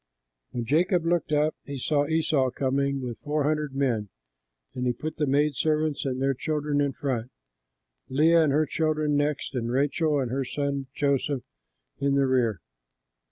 [0.49, 4.09] When Jacob looked up, he saw Esau coming with four hundred men.
[4.73, 7.29] And he put the maid servants and their children in front,
[8.09, 11.43] Leah and her children next, and Rachel and her son Joseph
[11.99, 12.61] in the rear.